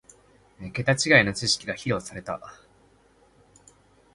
[0.73, 2.41] ケタ違いの知識が披露された